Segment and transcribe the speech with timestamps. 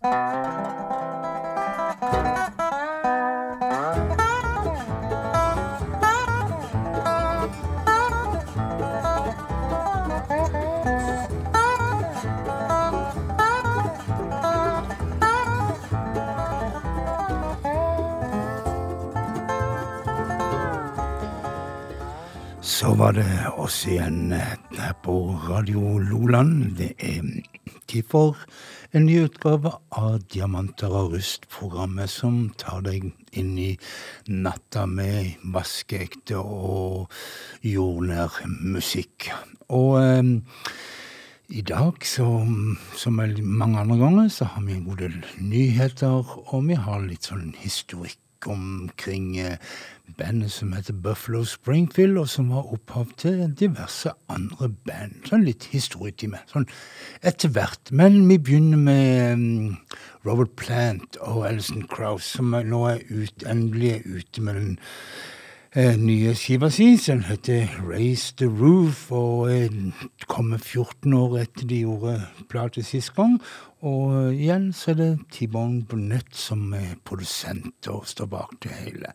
[0.00, 0.06] Så
[22.96, 26.78] var det oss igjen eh, her på Radio Loland.
[26.78, 27.20] Det er
[27.84, 28.40] tid for
[28.90, 33.68] en ny utgave av Diamanter og rust-programmet som tar deg inn i
[34.26, 37.12] natta med vaskeekte og
[37.62, 39.28] jordnær musikk.
[39.70, 40.32] Og eh,
[41.54, 42.26] i dag, så,
[42.98, 47.30] som mange andre ganger, så har vi en god del nyheter, og vi har litt
[47.30, 49.58] sånn historikk omkring eh,
[50.18, 55.18] bandet som heter Buffalo Springfield, og som var opphav til diverse andre band.
[55.28, 56.42] Sånn litt historietime.
[56.50, 56.68] Sånn
[57.22, 57.92] etter hvert.
[57.92, 59.76] Men vi begynner med um,
[60.26, 64.72] Robert Plant og Alison Krauss, som nå er ut, endelig er ute med den
[65.72, 66.92] eh, nye skiva si.
[67.00, 69.70] Den heter Raise the Roof, og eh,
[70.26, 72.18] kommer 14 år etter de gjorde
[72.50, 73.38] plate sist gang.
[73.86, 79.14] Og igjen så er det T-Bone Burnett som er produsent og står bak det hele.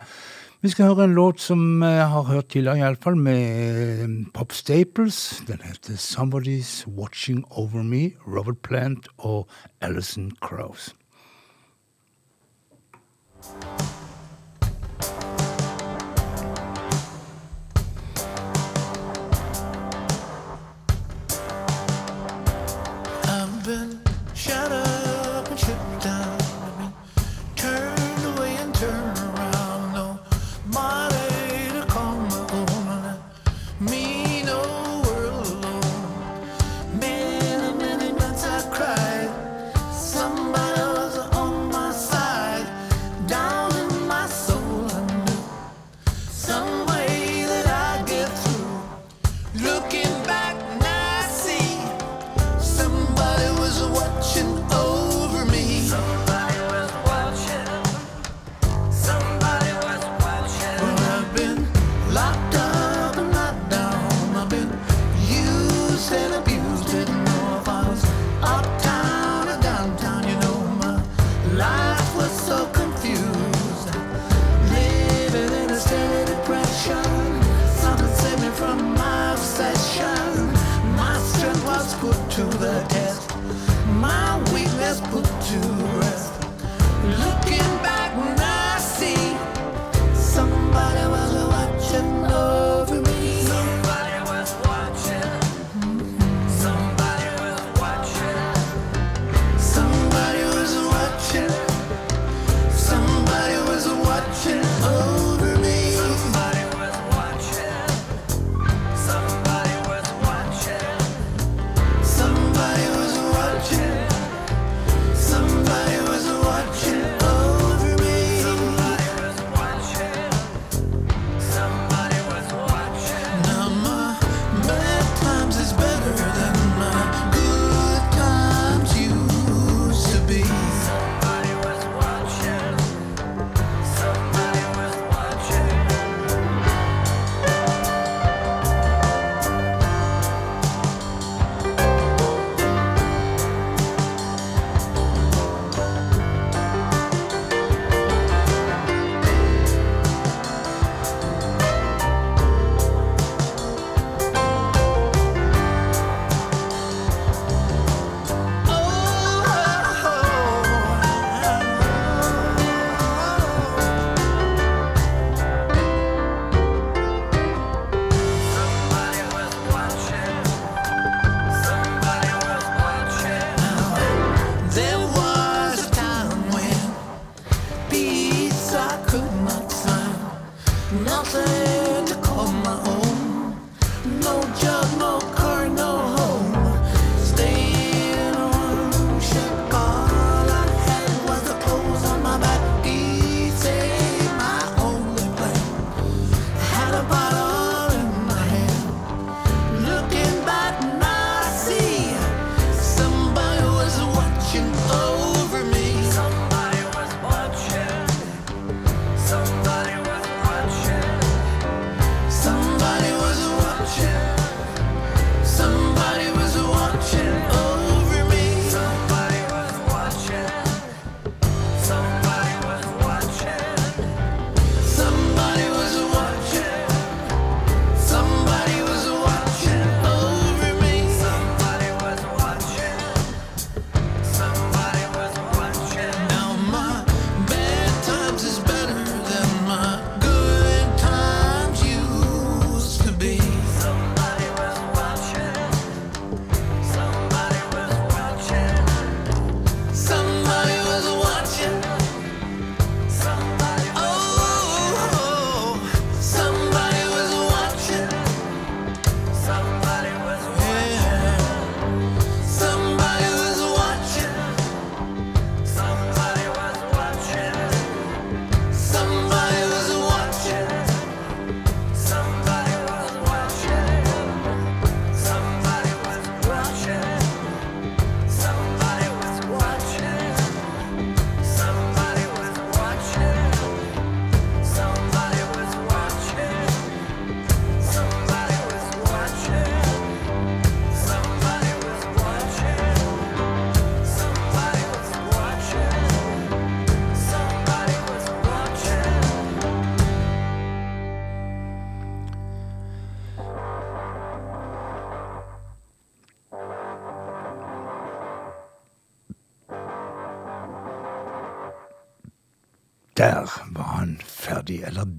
[0.62, 5.44] Vi skal høre en låt som jeg har hørt tidligere, iallfall, med eh, Pop Staples.
[5.48, 9.48] Den heter 'Somebody's Watching Over Me', Robert Plant og
[9.82, 10.96] Alison Krause.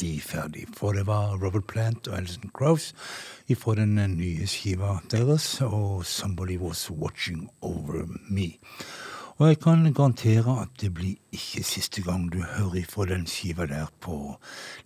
[0.00, 0.66] De ferdig.
[0.76, 2.93] For det var Robert Plant og Alison Krauss
[3.56, 8.58] fra den nye skiva deres, og 'Somebody Was Watching Over Me'.
[9.38, 13.66] Og jeg kan garantere at det blir ikke siste gang du hører fra den skiva
[13.66, 14.38] der på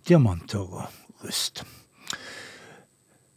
[0.07, 0.83] Diamanter og
[1.23, 1.63] Rust.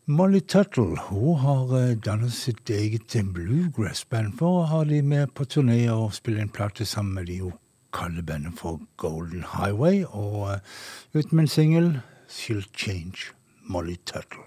[0.06, 5.46] Molly Tuttle hun har eh, dannet sitt eget bluegrass-band for å ha de med på
[5.48, 7.38] turneer og spille en plate sammen med de.
[7.40, 7.54] Hun
[7.94, 13.32] kaller bandet for Golden Highway, og uh, ut med en singel, She'll Change,
[13.62, 14.44] Molly Tuttle.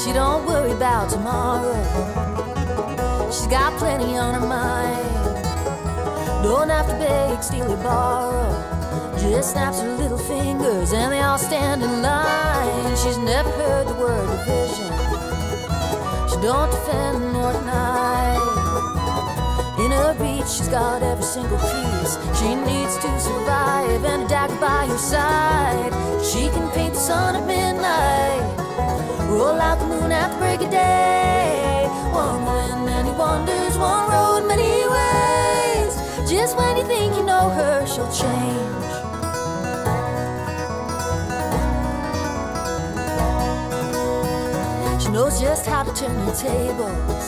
[0.00, 1.76] She don't worry about tomorrow.
[3.30, 5.06] She's got plenty on her mind.
[6.42, 8.79] Don't have to beg, steal, or borrow.
[9.20, 12.96] Just snaps her little fingers and they all stand in line.
[12.96, 14.90] She's never heard the word division.
[16.28, 18.34] She don't defend nor deny.
[19.84, 24.56] In her reach, she's got every single piece she needs to survive, and a dagger
[24.56, 25.92] by her side.
[26.24, 28.40] She can paint the sun at midnight,
[29.28, 31.86] roll out the moon at the break of day.
[32.12, 35.92] One wind, many wonders, one road, many ways.
[36.30, 38.69] Just when you think you know her, she'll change.
[45.40, 47.26] Just how to turn your tables.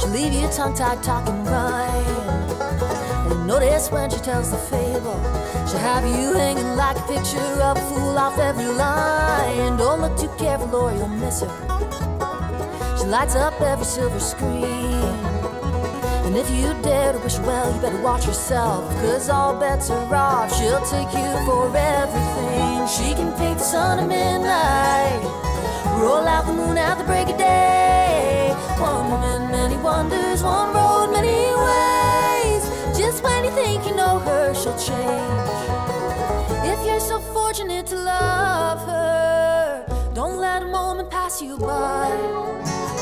[0.00, 2.50] She'll leave you tongue tied, talking rhyme.
[3.30, 5.20] And notice when she tells the fable,
[5.68, 9.76] she'll have you hanging like a picture of a fool off every line.
[9.76, 11.50] Don't look too careful or you'll miss her.
[12.98, 14.64] She lights up every silver screen.
[16.24, 18.88] And if you dare to wish well, you better watch yourself.
[19.02, 20.56] Cause all bets are off.
[20.56, 22.86] She'll take you for everything.
[22.88, 25.51] She can paint the sun at midnight.
[26.02, 28.52] Roll out the moon at the break of day.
[28.76, 32.62] One woman, many wonders, one road, many ways.
[32.98, 35.52] Just when you think you know her, she'll change.
[36.66, 42.10] If you're so fortunate to love her, don't let a moment pass you by.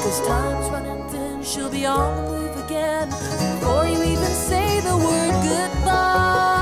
[0.03, 4.95] Cause time's running thin, she'll be on the move again before you even say the
[4.95, 6.60] word goodbye.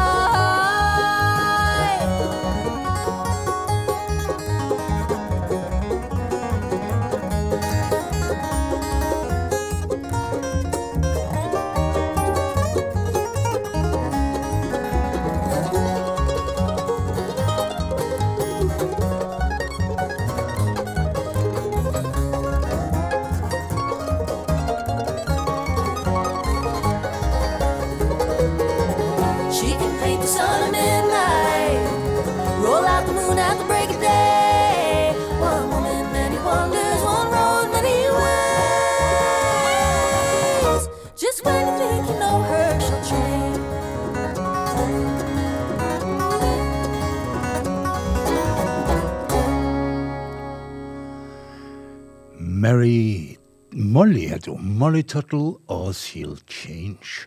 [54.08, 54.78] Molly heter hun.
[54.78, 57.26] Molly Tuttle og She'll Change.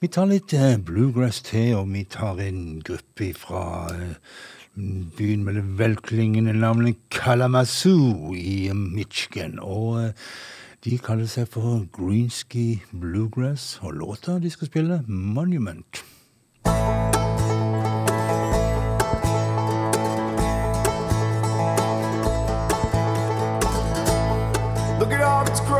[0.00, 3.62] Vi tar litt eh, bluegrass til, og vi tar en gruppe fra
[3.94, 4.16] eh,
[4.74, 9.60] byen med det velklingende navnet Kalamazoo i Michigan.
[9.62, 10.10] Og eh,
[10.82, 16.02] de kaller seg for Greenski Bluegrass, og låta de skal spille, Monument.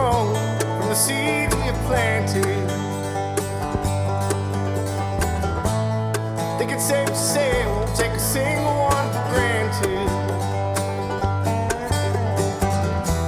[0.06, 2.68] Grown from the seeds we planted.
[6.58, 10.08] Think it's safe to say it won't take a single one for granted.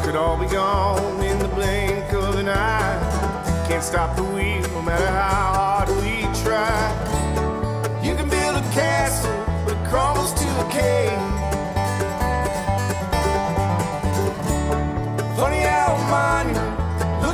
[0.04, 3.66] Could all be gone in the blink of an eye.
[3.68, 5.57] Can't stop the wheel no matter how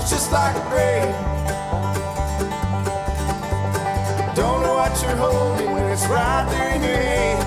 [0.04, 1.14] looks just like a grave.
[4.34, 7.43] Don't know what you're holding when it's right there in your hand.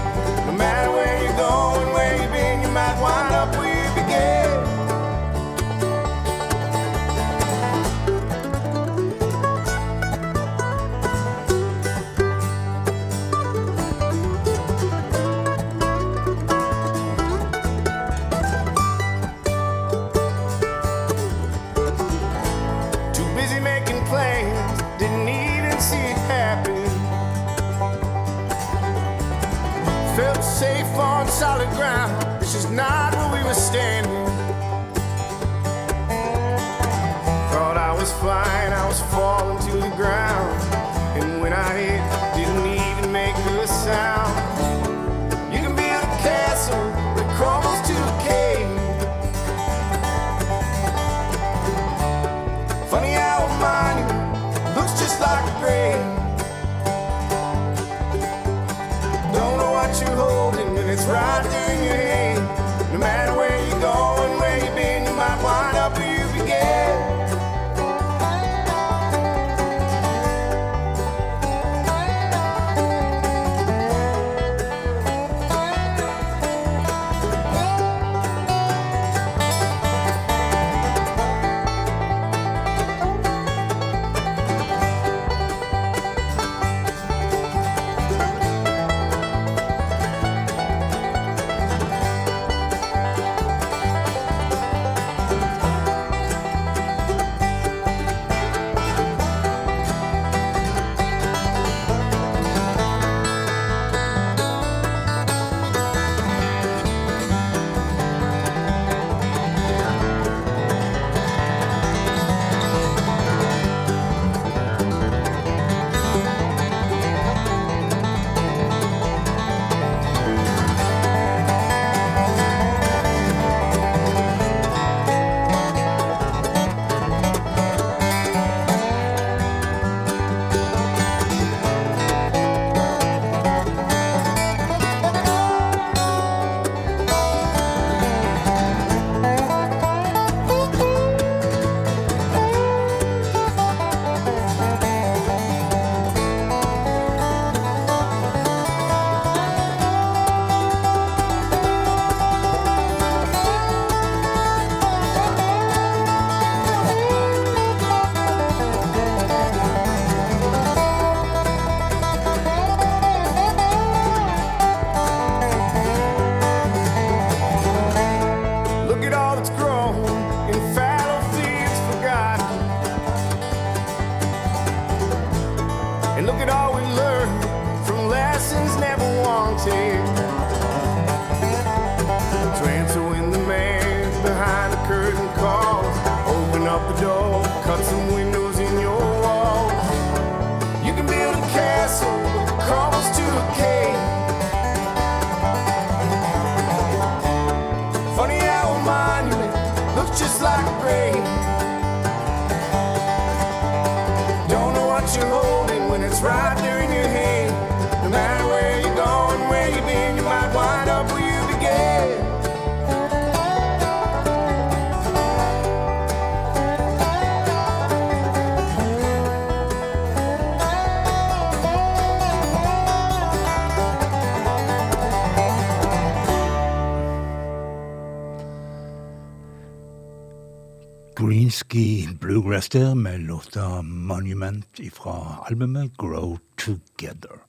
[232.67, 237.39] Bluegrass der med låta Monument fra albumet Grow Together.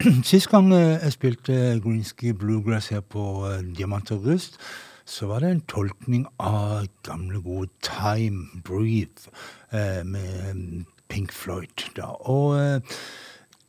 [0.24, 4.58] Sist gang eh, jeg spilte Greenski Bluegrass her på eh, Diamant og Rust,
[5.04, 9.30] så var det en tolkning av gamle, gode Time Breathe
[9.70, 11.86] eh, med Pink Floyd.
[11.96, 12.10] Da.
[12.26, 12.82] Og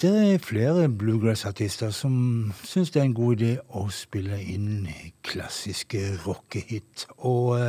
[0.01, 4.87] det er flere bluegrass-artister som syns det er en god idé å spille inn
[5.21, 7.05] klassiske rockehit.
[7.19, 7.59] Og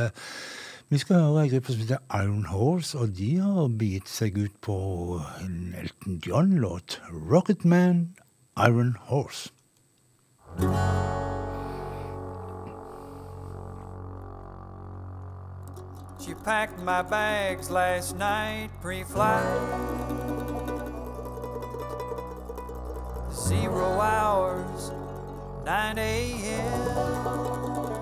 [0.89, 4.55] vi skal høre en gruppe som heter Iron Horse, og de har begitt seg ut
[4.61, 4.77] på
[5.41, 7.01] en Elton John-låt.
[7.31, 8.15] Rocket Man,
[8.57, 9.51] Iron Horse.
[16.19, 19.43] She packed my bags last night pre-flight.
[23.33, 24.91] Zero hours,
[25.65, 27.92] 9 a.m.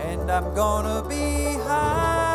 [0.00, 2.28] And I'm gonna be high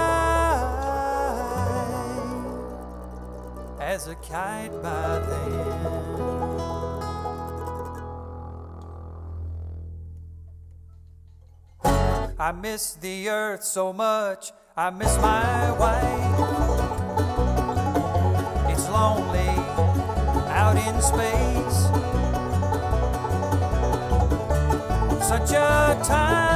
[3.80, 6.14] as a kite by then.
[12.40, 14.52] I miss the earth so much.
[14.76, 16.04] I miss my wife.
[18.72, 19.54] It's lonely
[20.50, 21.80] out in space.
[25.28, 26.53] Such a timeless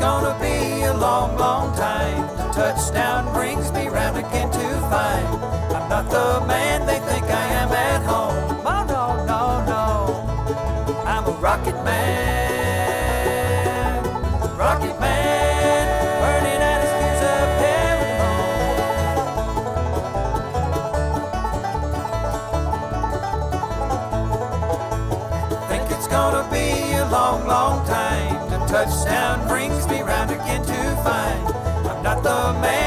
[0.00, 2.26] gonna be a long, long time.
[2.52, 5.26] Touchdown brings me round again to find
[5.76, 8.60] I'm not the man they think I am at home.
[8.66, 9.80] Oh, no, no, no.
[27.50, 28.48] long time.
[28.48, 31.48] The touchdown brings me round again to find
[31.88, 32.79] I'm not the man.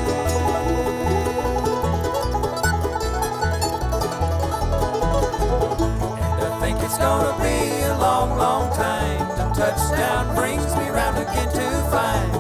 [6.30, 9.28] And I think it's gonna be a long, long time.
[9.36, 12.35] The touchdown brings me round again to find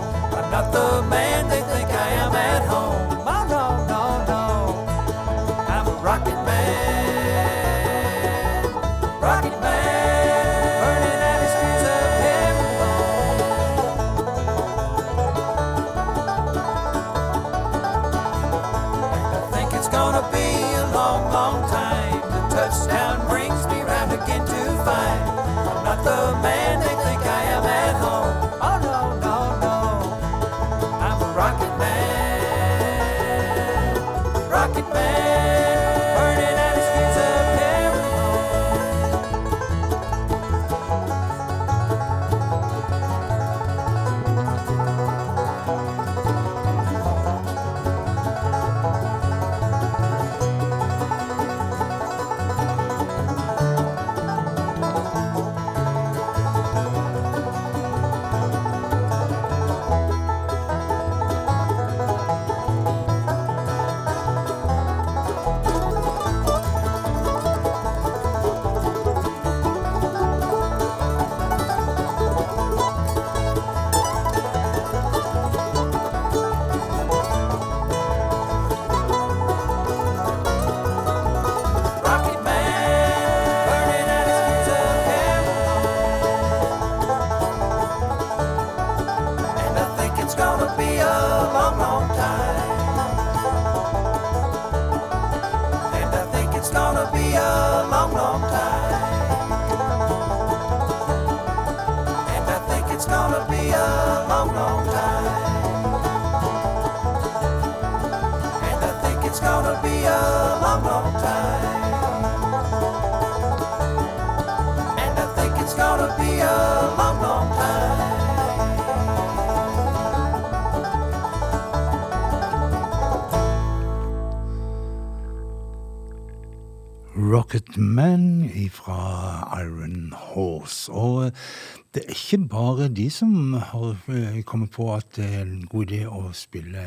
[132.15, 136.29] ikke bare de som har eh, kommet på at det er en god idé å
[136.35, 136.83] spille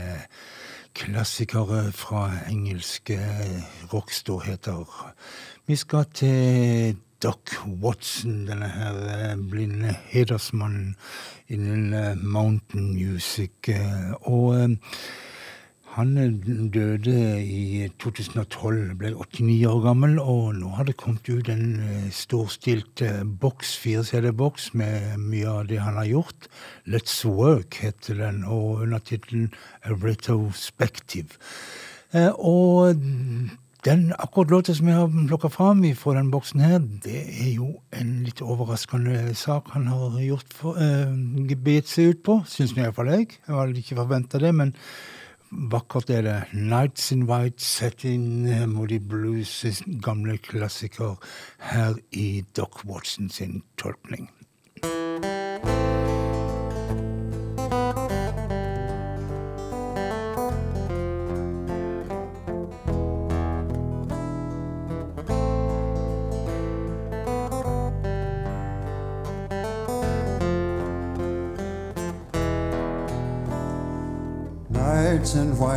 [0.96, 3.18] klassikere fra engelske
[3.92, 4.88] rockstorheter.
[5.68, 10.94] Vi skal til Doc Watson, denne her eh, blinde hedersmannen
[11.52, 13.68] innen eh, mountain music.
[13.68, 14.76] eh, Og eh,
[15.94, 16.14] han
[16.74, 22.08] døde i 2012, ble 89 år gammel, og nå har det kommet ut en eh,
[22.14, 26.50] storstilt eh, boks, fire CD-boks, med mye av det han har gjort.
[26.86, 29.50] Let's Work heter den, og undertittelen
[29.82, 31.40] A Retrospective.
[32.12, 32.94] Eh, Og
[33.84, 37.68] den akkurat låta som jeg har plukka fram fra den boksen her, det er jo
[37.92, 41.12] en litt overraskende sak han har gjort for, eh,
[41.54, 43.38] begitt seg ut på, syns iallfall jeg.
[43.46, 44.74] Jeg hadde ikke forventa det, men
[45.50, 46.44] Vakkert er det.
[46.52, 51.16] 'Nights in White', setting Moody Blues' gamle klassiker,
[51.58, 54.30] her i Doc Watson sin tolkning.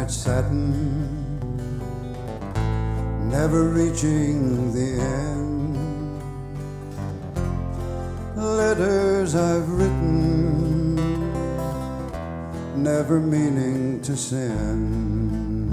[0.01, 1.39] White satin,
[3.29, 6.23] never reaching the end.
[8.35, 10.95] Letters I've written
[12.81, 15.69] never meaning to sin.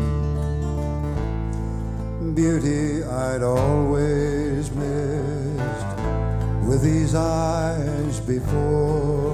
[2.35, 5.99] Beauty I'd always missed
[6.69, 9.28] with these eyes before.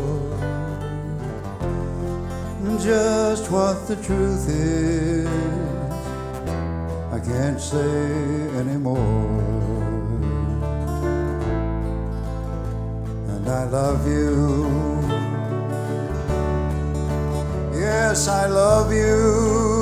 [2.85, 5.27] Just what the truth is,
[7.11, 7.81] I can't say
[8.61, 9.41] anymore.
[13.31, 14.67] And I love you.
[17.73, 19.74] Yes, I love you.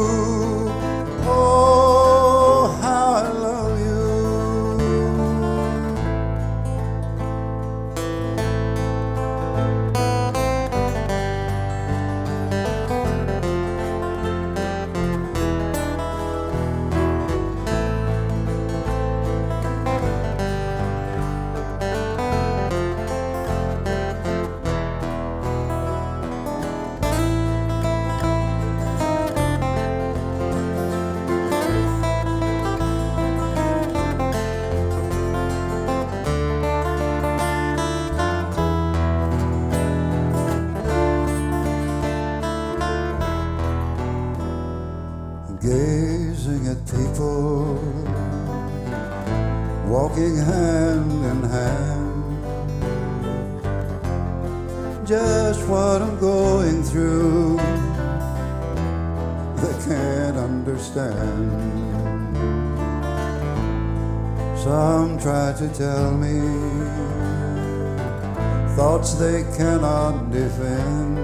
[69.03, 71.17] Thoughts they cannot defend.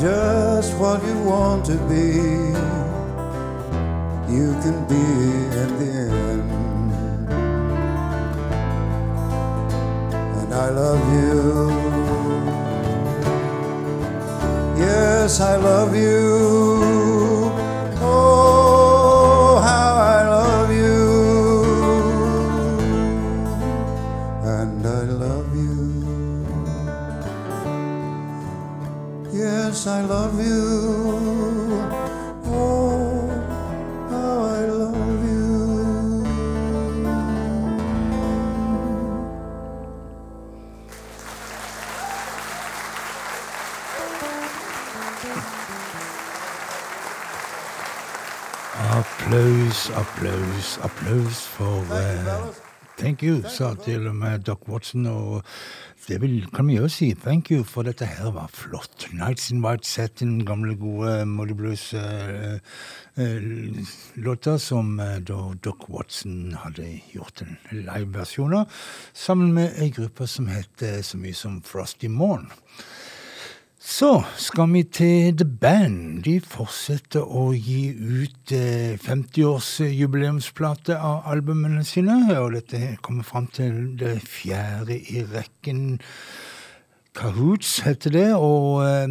[0.00, 2.06] Just what you want to be,
[4.32, 5.06] you can be
[5.62, 6.50] in the end.
[10.40, 11.70] And I love you.
[14.76, 16.09] Yes, I love you.
[49.00, 52.52] Applaus, applaus, applaus for uh,
[53.00, 55.42] Thank you, sa til og med Doc Watson, og
[56.08, 57.14] det vil, kan vi jo si.
[57.14, 59.08] Thank you, for dette her var flott.
[59.16, 61.96] Nights in White Satin, gamle, gode Molly Blues-låter
[64.60, 68.68] som eh, da Doc Watson hadde gjort en liveversjon av,
[69.14, 72.50] sammen med ei gruppe som heter så mye som Frosty Morn.
[73.80, 76.22] Så skal vi til The Band.
[76.22, 82.18] De fortsetter å gi ut eh, 50-årsjubileumsplate av albumene sine.
[82.42, 85.96] Og dette kommer fram til det fjerde i rekken.
[87.16, 88.28] Kahoots heter det.
[88.36, 89.08] Og eh,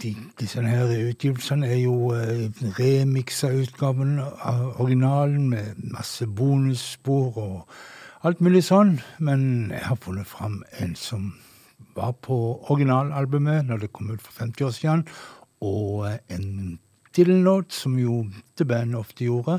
[0.00, 2.48] de, disse her utgivelsene er jo eh,
[2.80, 8.96] remiksa utgaven av originalen med masse bonusspor og alt mulig sånn.
[9.20, 11.34] Men jeg har funnet fram en som
[11.96, 12.36] var på
[12.70, 15.04] originalalbumet når det kom ut for 50 år siden,
[15.60, 16.78] og en
[17.16, 18.24] Dylan-låt, som jo
[18.56, 19.58] The Band ofte gjorde.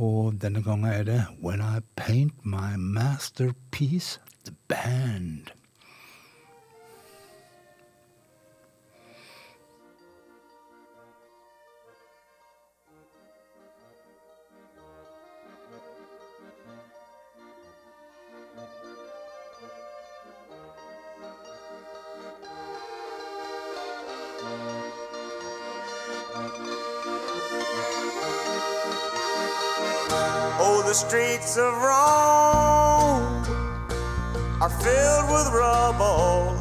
[0.00, 5.52] Og denne gangen er det When I Paint My Masterpiece, The Band.
[30.90, 33.44] The streets of Rome
[34.60, 36.58] are filled with rubble.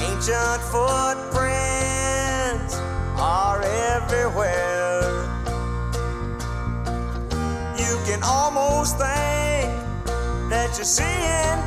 [0.00, 1.44] Ancient footprints
[3.16, 3.62] are
[3.94, 5.02] everywhere.
[7.78, 9.70] You can almost think
[10.50, 11.66] that you're seeing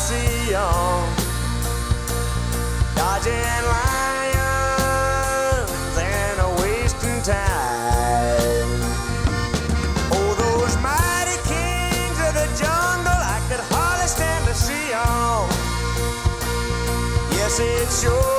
[0.00, 1.04] Coliseum,
[2.96, 4.48] dodging lions
[5.98, 8.80] and wasting time.
[10.10, 15.48] Oh, those mighty kings of the jungle, I could hardly stand to see them.
[17.36, 18.29] Yes, it sure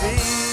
[0.00, 0.45] be.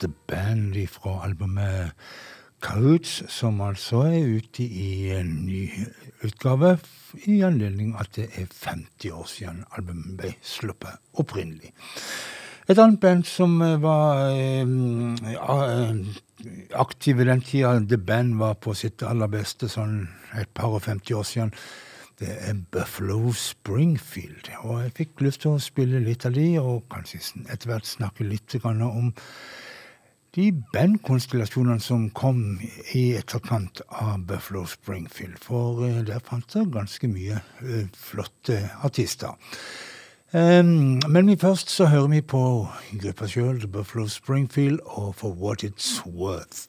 [0.00, 1.94] The Band fra albumet
[2.60, 5.68] Couch, som altså er ute i en ny
[6.26, 6.78] utgave
[7.30, 11.70] i anledning at det er 50 år siden albumet ble sluppet opprinnelig.
[12.68, 14.66] Et annet band som eh, var eh,
[16.76, 20.02] aktiv i den tida The Band var på sitt aller beste, sånn
[20.36, 21.54] et par og 50 år siden,
[22.18, 24.50] det er Buffalo Springfield.
[24.66, 28.26] Og jeg fikk lyst til å spille litt av de, og kanskje etter hvert snakke
[28.26, 29.12] litt om
[30.34, 32.60] de bandkonstellasjonene som kom
[32.94, 35.38] i etterkant av Buffalo Springfield.
[35.42, 39.38] For eh, der fant jeg ganske mye eh, flotte artister.
[40.32, 42.68] Men først så hører vi på
[43.00, 46.68] gruppa sjøl, Buffalo Springfield, og For What It's Worth.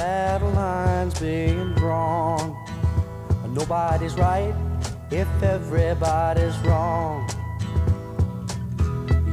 [0.00, 2.56] Battle lines being drawn.
[3.52, 4.54] Nobody's right
[5.10, 7.28] if everybody's wrong.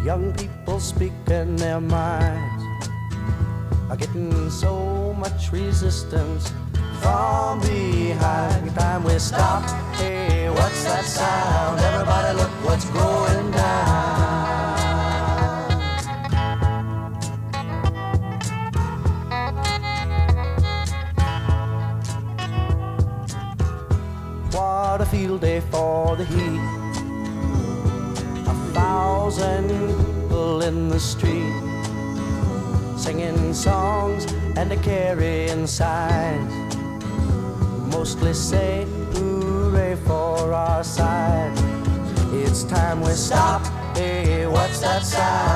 [0.04, 2.64] Young people speaking their minds
[3.90, 6.52] are getting so much resistance
[7.02, 8.76] from behind.
[8.76, 9.64] Time we stop.
[9.96, 11.80] Hey, what's that sound?
[11.80, 14.37] Everybody, look what's going down.
[45.16, 45.47] outside.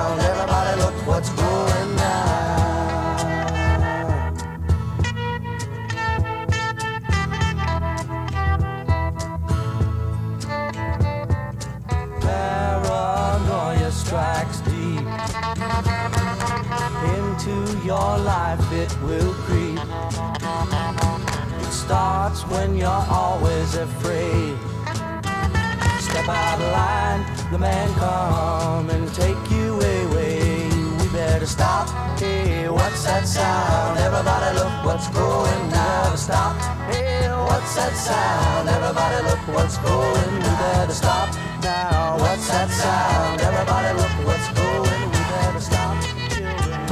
[38.02, 38.70] Sound?
[38.70, 40.34] Everybody look what's going.
[40.36, 41.30] We better stop
[41.62, 42.18] now.
[42.18, 43.42] What's that sound?
[43.42, 45.06] Everybody look what's going.
[45.14, 45.96] We better stop.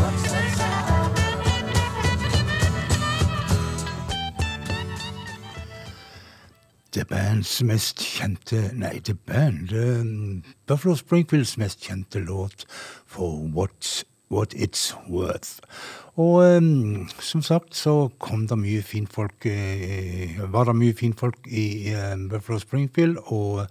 [0.02, 1.16] What's that sound?
[6.92, 10.04] The bands mest kjente Nei, The Band eh,
[10.66, 12.66] Buffalo Springfields mest kjente låt
[13.06, 15.60] for What's What It's Worth.
[16.20, 21.94] Og som sagt så kom det mye finfolk eh, Var det mye finfolk i
[22.28, 23.70] Buffalo Springfield, og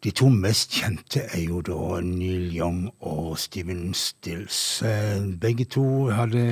[0.00, 4.80] de to mest kjente er jo da Neil Young og Steven Stills.
[4.80, 6.44] Eh, Begge to hadde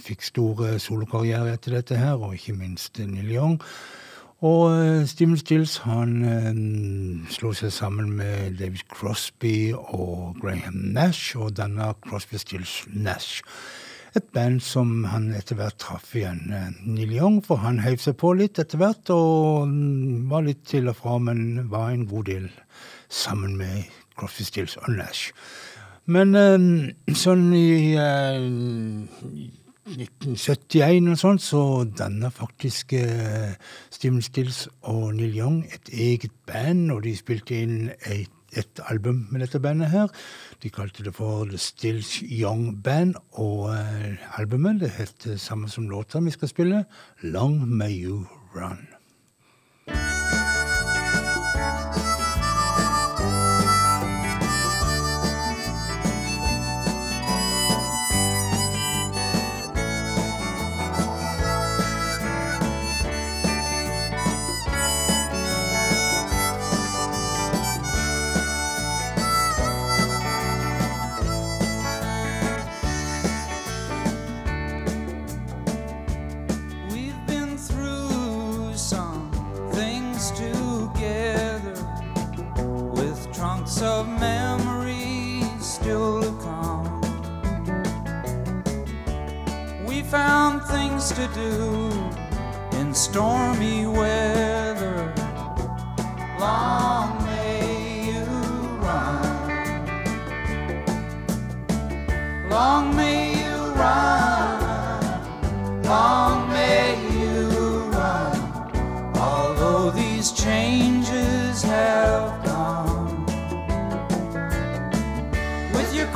[0.00, 3.58] fikk store solokarriere etter dette her, og ikke minst Neil Young.
[4.40, 6.54] Og eh, Steven Stills han eh,
[7.28, 13.42] slo seg sammen med David Crosby og Graham Nash, og danna Crosby, Stills, Nash.
[14.16, 18.16] Et band som han etter hvert traff igjen, eh, Neil Young, for han heiv seg
[18.22, 22.30] på litt etter hvert, og mm, var litt til og fra, men var en god
[22.32, 22.48] del
[23.12, 25.34] sammen med Crosby, Stills og Nash.
[26.08, 28.40] Men eh, sånn i eh,
[29.96, 31.62] 1971 og sånn, så
[31.98, 33.56] danna faktisk eh,
[33.90, 39.24] Steven Stills og Neil Young et eget band, og de spilte inn et, et album
[39.30, 40.12] med dette bandet her.
[40.62, 45.90] De kalte det for The Stills Young Band, og eh, albumet det heter samme som
[45.90, 46.86] låta vi skal spille,
[47.22, 48.24] Long May You
[48.54, 48.99] Run.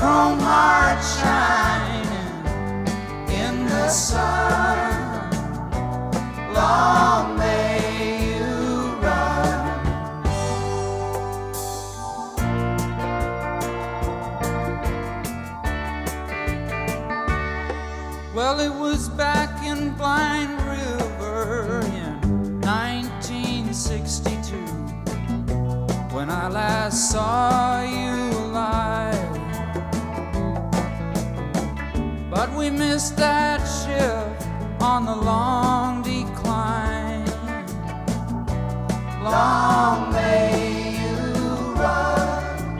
[0.04, 2.04] Chrome heart shining
[3.42, 5.30] in the sun,
[6.52, 7.80] long may
[8.28, 8.44] you
[9.00, 9.64] run.
[18.34, 24.56] Well, it was back in Blind River in 1962
[26.14, 28.03] when I last saw you
[32.64, 37.26] we missed that ship on the long decline.
[39.22, 41.16] Long may you
[41.82, 42.78] run.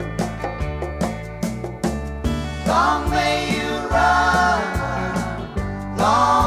[2.65, 4.63] Long may you run.
[5.97, 6.44] Long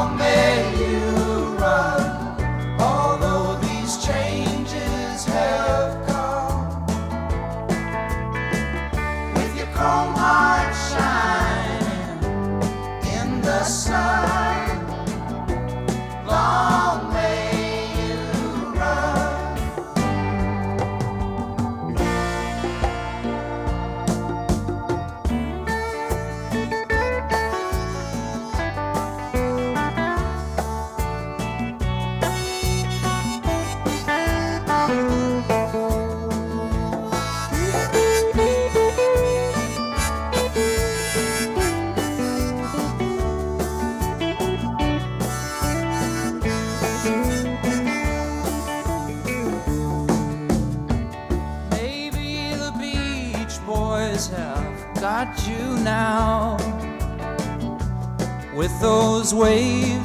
[55.89, 56.57] now.
[58.55, 59.98] With those waves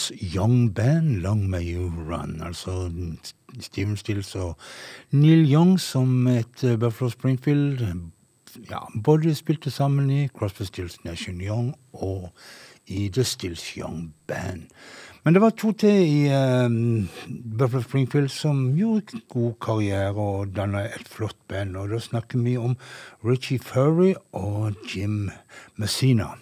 [0.00, 2.40] Stills Young Band, Long May You Run.
[2.42, 2.90] Altså
[3.60, 4.56] Steven Stills og
[5.10, 7.82] Neil Young som et eh, Buffalo Springfield
[8.70, 12.30] ja, både spilte sammen i Crosby Stills Nation Young og
[12.86, 14.62] i The Stills Young Band.
[15.24, 16.32] Men det var to til i
[16.64, 17.08] um,
[17.58, 21.76] Buffalo Springfield som gjorde god karriere og danna et flott band.
[21.76, 22.76] Og da snakker vi om
[23.24, 25.30] Richie Furry og Jim
[25.76, 26.32] Messina.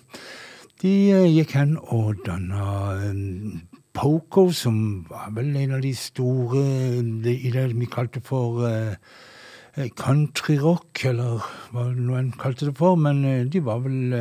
[0.79, 2.64] De eh, gikk hen og danna
[3.11, 3.62] um,
[3.99, 4.76] Poco, som
[5.09, 6.61] var vel en av de store
[7.33, 8.95] i det vi kalte for uh,
[9.99, 12.95] countryrock, eller hva noe en kalte det for.
[12.95, 14.14] Men de var vel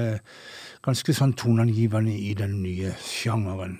[0.81, 3.77] ganske sånn toneangivende i den nye sjangeren.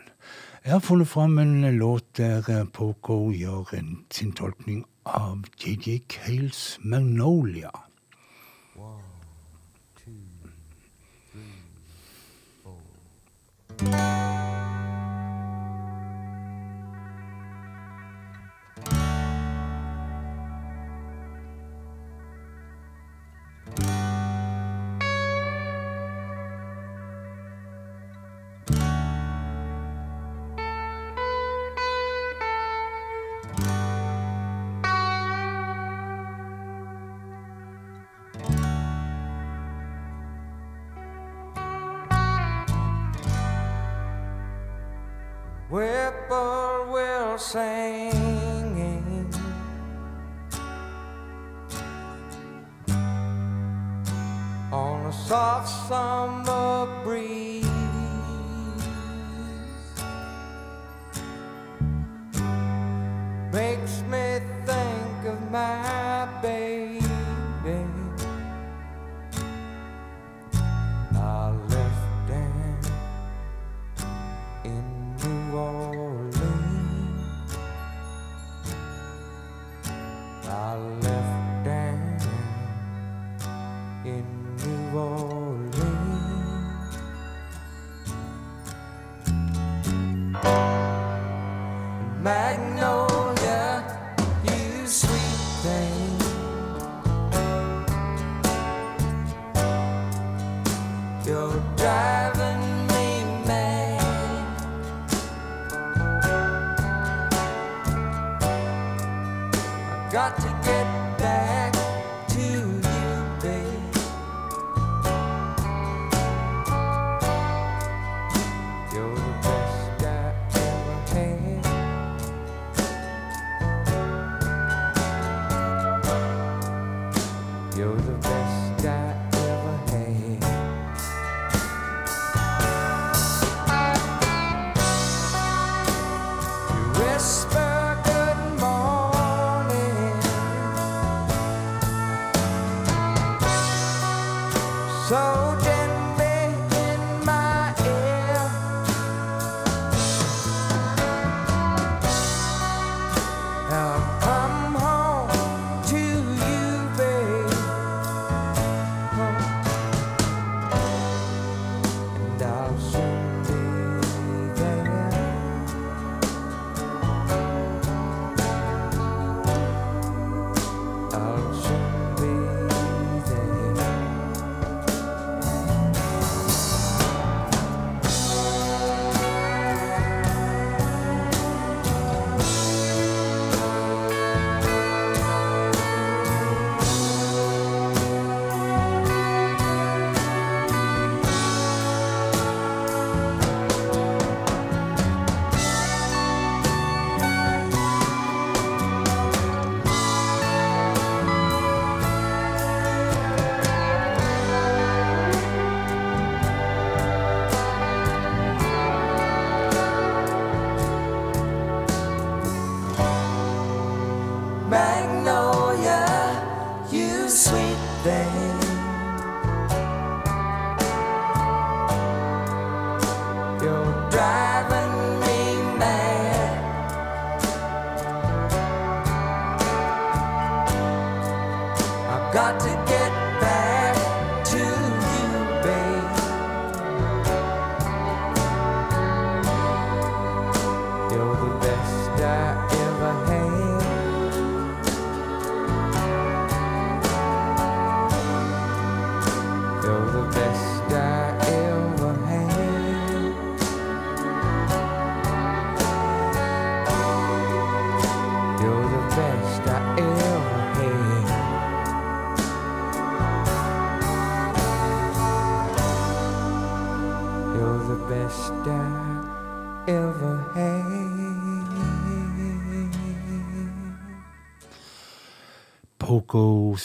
[0.62, 3.74] Jeg har funnet fram en låt der Poco gjør
[4.14, 7.74] sin tolkning av JJ Cales Magnolia.
[13.80, 14.37] Música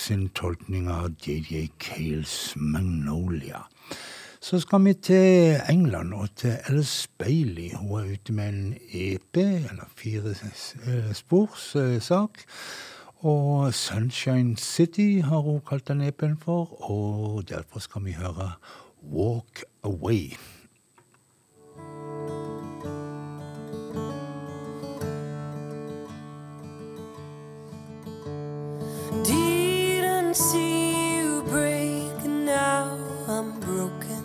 [0.03, 3.63] sin tolkning av JJ Cales Magnolia.
[4.43, 7.71] Så skal vi til England og til Alice Bailey.
[7.79, 12.43] Hun er ute med en EP, eller fire eh, spors eh, sak.
[13.23, 18.53] Og Sunshine City har hun kalt den EP-en for, og derfor skal vi høre
[19.13, 20.35] Walk Away.
[30.33, 32.97] Didn't see you break, and now
[33.29, 34.25] I'm broken.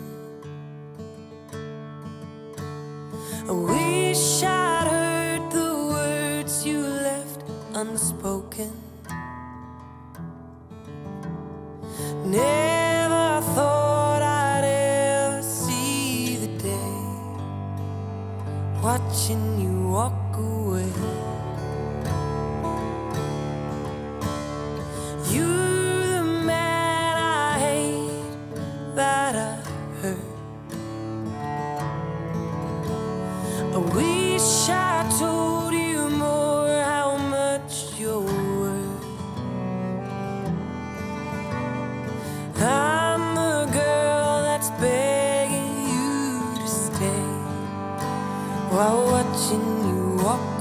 [3.46, 7.44] I wish I'd heard the words you left
[7.74, 8.72] unspoken.
[12.24, 17.02] Never thought I'd ever see the day
[18.82, 20.27] watching you walk
[48.70, 50.57] while watching you walk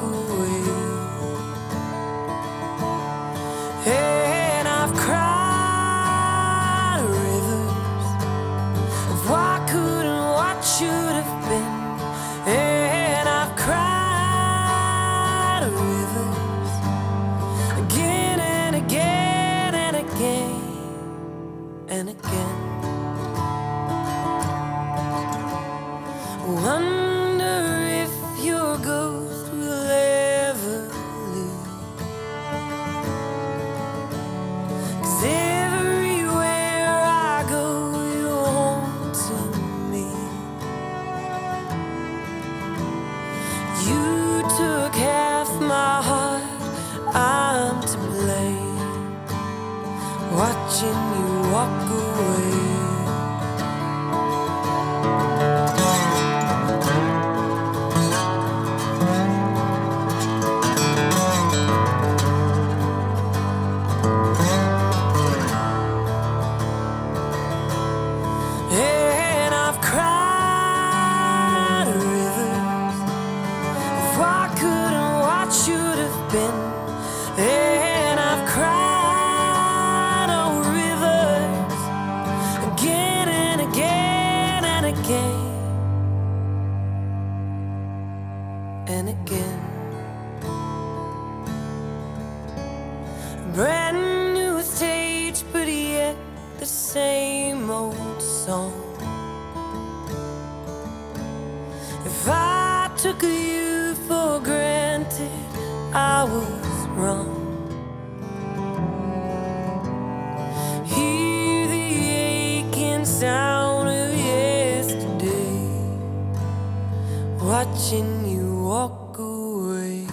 [117.77, 120.07] watching you walk away.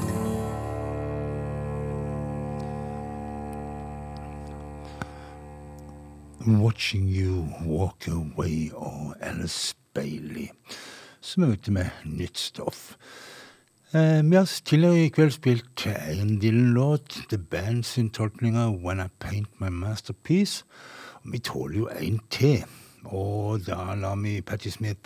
[6.46, 10.48] Watching You Walk Away og Alice Bailey,
[11.20, 12.96] som er ute med nytt stoff.
[13.92, 19.08] Vi har tidligere i kveld spilt en Dylan-låt, The Band sin tolkning av When I
[19.20, 20.64] Paint My Masterpiece.
[21.22, 22.64] Og vi tåler jo en til,
[23.04, 25.00] og da lar vi Patti Smith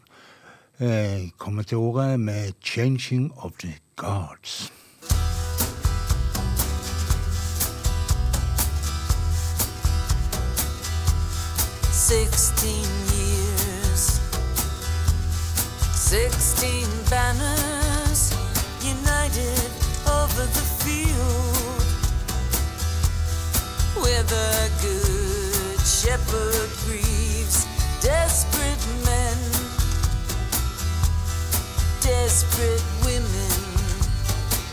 [0.81, 4.73] øh, kommer til ordet med Changing of the Gods.
[11.93, 14.05] Sixteen years,
[15.95, 18.33] sixteen banners
[18.83, 19.71] united
[20.07, 21.85] over the field
[24.03, 27.67] where the good shepherd grieves
[28.03, 29.48] desperate men
[32.09, 33.53] desperate women,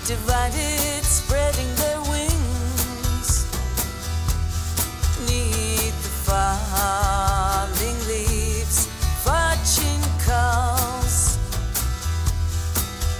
[0.06, 3.46] divided, spreading their wings,
[5.28, 8.88] need the falling leaves,
[9.26, 11.38] fetching calls.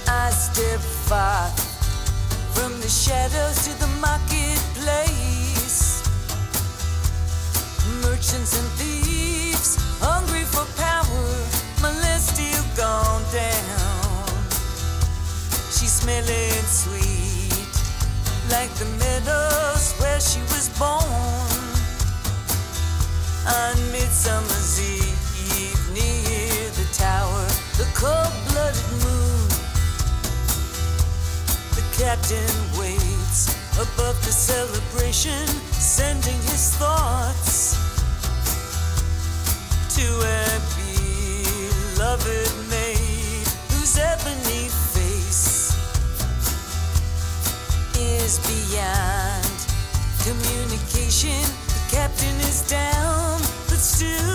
[0.08, 1.50] I step far
[2.54, 6.02] from the shadows to the marketplace,
[8.02, 8.95] merchants and thieves.
[16.06, 17.74] smelling sweet,
[18.48, 21.02] like the meadows where she was born
[23.42, 27.46] on Midsummer's Eve near the tower,
[27.76, 29.48] the cold-blooded moon.
[31.74, 35.65] The captain waits above the celebration.
[50.24, 54.25] Communication, the captain is down, but still.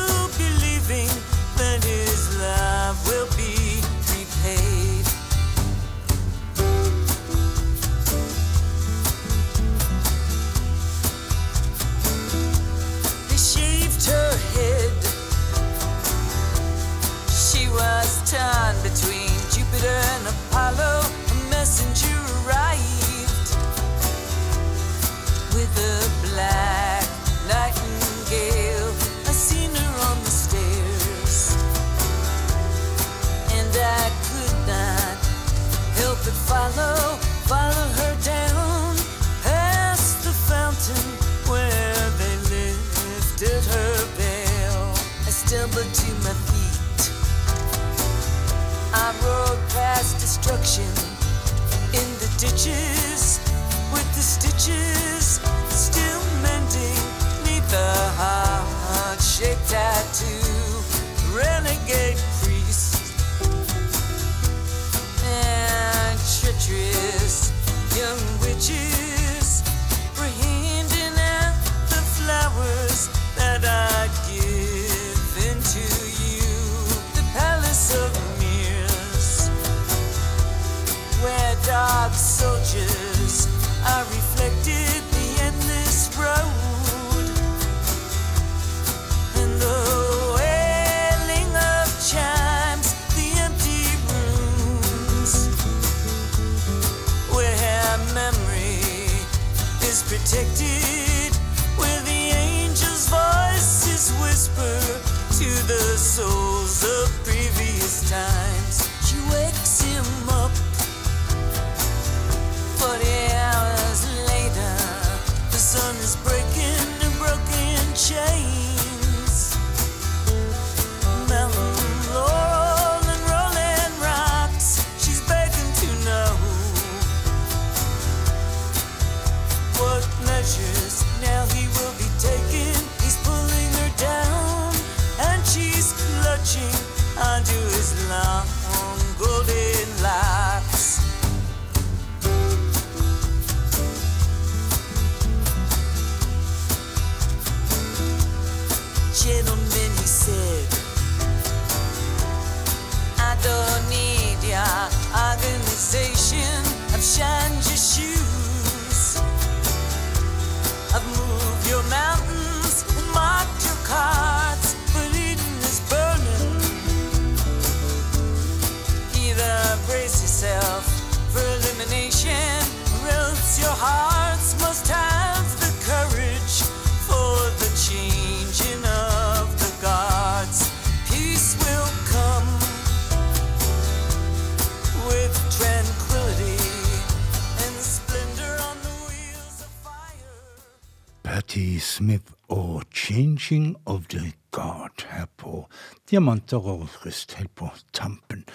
[196.12, 198.45] diamanter og rust helt på tampen.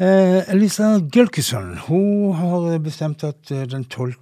[0.00, 4.14] Eh, Elisa Gølkesson hun har bestemt at eh, den 12.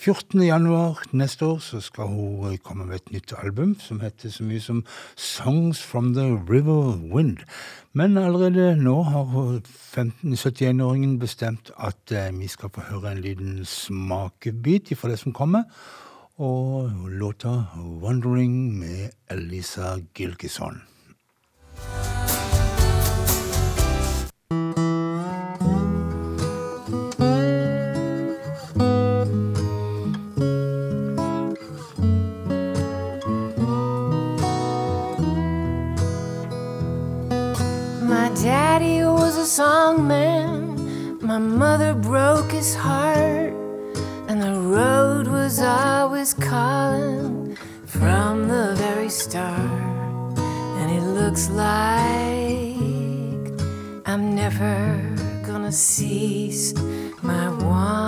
[0.00, 0.40] 14.
[0.40, 4.32] Eh, januar neste år så skal hun eh, komme med et nytt album som heter
[4.32, 4.78] så mye som
[5.16, 7.44] Songs from the River Wind.
[7.92, 9.60] Men allerede nå har
[9.92, 15.68] 71-åringen bestemt at vi skal få høre en liten smakebit fra det som kommer.
[16.40, 20.80] Og låta 'Wandering' med Elisa Gilkison.
[38.02, 43.54] My daddy was a songman, my mother broke his heart,
[44.28, 47.56] and the road was always calling
[47.86, 49.81] from the very start.
[51.12, 51.66] Looks like
[54.06, 54.98] I'm never
[55.46, 56.72] gonna cease
[57.22, 58.02] my wandering.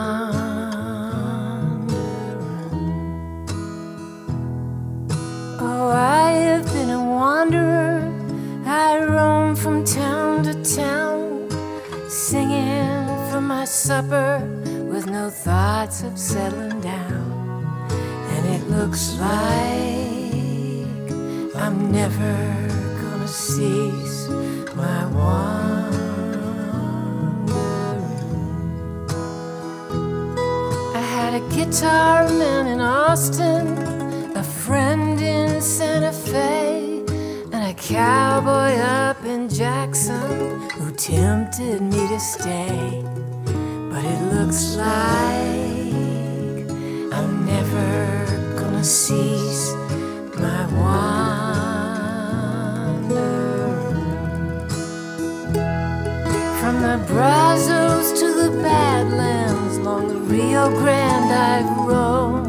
[5.61, 8.11] Oh, I have been a wanderer.
[8.67, 11.51] I roam from town to town,
[12.09, 14.41] singing for my supper
[14.91, 17.27] with no thoughts of settling down.
[18.31, 20.25] And it looks like
[21.55, 22.84] I'm never
[23.27, 24.29] cease
[24.75, 25.95] my wandering.
[30.95, 33.67] I had a guitar man in Austin,
[34.37, 37.03] a friend in Santa Fe,
[37.53, 43.03] and a cowboy up in Jackson who tempted me to stay.
[43.91, 45.95] But it looks like
[47.13, 48.27] I'm never
[48.59, 49.73] gonna cease
[50.37, 51.24] my wandering.
[56.95, 62.44] The Brazos to the Badlands, along the Rio Grande I've roamed,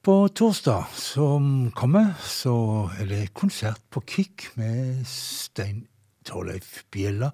[0.00, 5.82] På torsdag som kommer, så er det konsert på Kick med Stein
[6.24, 7.28] Torleif Bjella.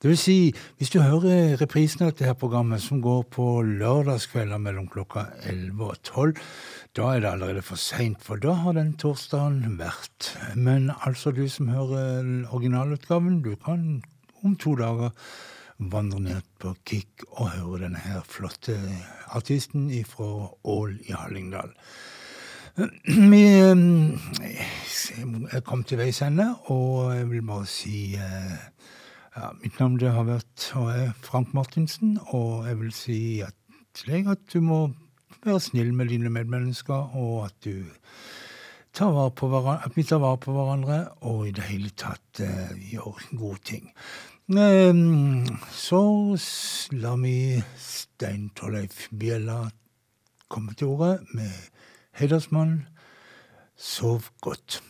[0.00, 0.36] Det vil si,
[0.80, 6.00] hvis du hører reprisen av dette programmet, som går på lørdagskvelder mellom klokka 11 og
[6.08, 6.40] 12,
[6.96, 10.30] da er det allerede for seint, for da har den torsdagen vært.
[10.56, 14.00] Men altså, du som hører originalutgaven, du kan
[14.40, 15.12] om to dager
[15.78, 18.76] vandre ned på Kick og høre denne her flotte
[19.36, 21.72] artisten fra Ål i Hallingdal.
[23.32, 23.42] Vi
[25.52, 28.56] er kommet til veis ende, og jeg vil bare si eh,
[29.36, 33.20] ja, Mitt navn det har vært og er Frank Martinsen, og jeg vil si
[33.96, 34.80] til deg at du må
[35.44, 37.84] være snill med dine medmennesker, og at du
[38.96, 40.98] at vi tar vare på hverandre,
[41.28, 43.90] og i det hele tatt eh, gjør gode ting.
[44.48, 46.38] Ehm, så
[46.90, 49.70] lar vi Stein Torleif Bjella
[50.48, 51.50] komme til ordet med
[52.14, 52.86] Heidersmann
[53.76, 54.82] Sov godt.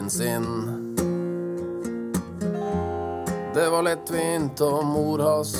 [0.00, 0.96] Haien sin.
[3.54, 5.54] Det var lettvint og mor hans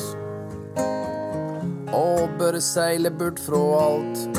[1.93, 4.38] og bør seile bort fra alt.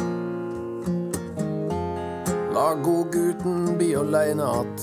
[2.55, 4.81] La godgutten bli aleine att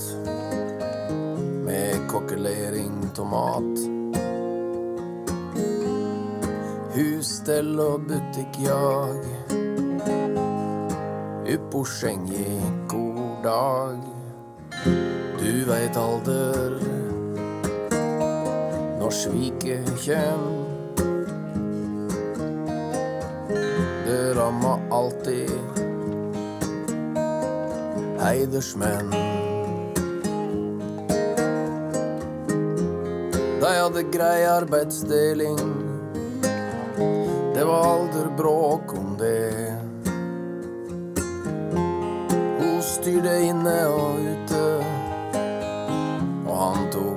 [1.65, 3.79] med kokkelering tomat.
[6.93, 9.25] Husstell og butikkjag.
[11.49, 14.08] Uppå skjeng i god dag.
[15.49, 16.75] Du veit alder
[18.99, 20.43] når sviket kjem.
[24.05, 25.49] Det ramma alltid
[28.21, 29.09] heidersmenn.
[33.63, 35.57] Dei hadde grei arbeidsdeling.
[37.57, 39.73] Det var alder bråk om det.
[42.61, 44.28] Hun styrte inne og ute,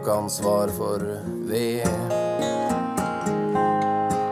[0.03, 0.99] tok ansvar for
[1.47, 1.87] ved.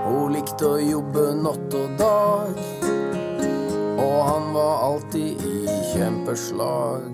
[0.05, 2.59] Hun likte å jobbe natt og dag,
[4.03, 7.07] og han var alltid i kjempeslag.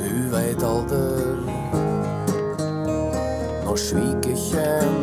[0.00, 1.38] Du veit alder
[3.64, 4.98] når sviket kjem.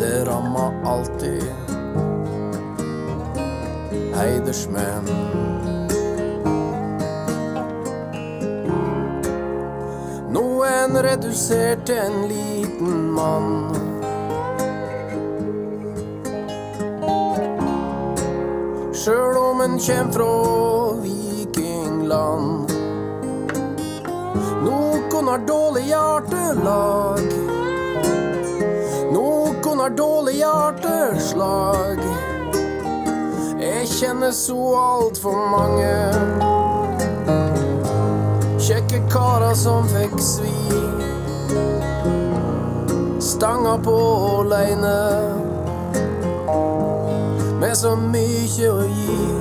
[0.00, 1.44] Det rammer alltid
[4.16, 5.19] heidersmenn.
[11.10, 13.54] Redusert til en liten mann.
[18.94, 20.28] Sjøl om en kjem fra
[21.02, 22.74] vikingland.
[24.66, 27.24] Noen har dårlig hjertelag.
[29.16, 32.04] Noen har dårlig hjerteslag.
[33.60, 35.90] Jeg kjenner så altfor mange
[38.70, 40.89] kjekke karer som fikk svi.
[43.40, 43.96] Stanga på
[44.40, 44.96] aleine
[47.60, 49.39] med så mye å gi.